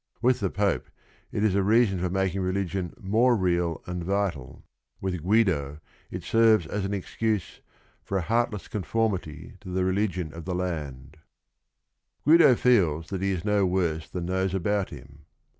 [0.19, 0.89] Wi th the Pope
[1.31, 4.63] it is a reason for making religion more real and vitnl;
[4.99, 5.77] with Grridn
[6.11, 7.59] il stI'VW y^ ftn px^usp
[8.01, 11.13] fir a, heartress~roHiormity to the religion nf llm liinil,
[12.25, 15.19] Gu ido f eels that he is no worse liiaii" those about him.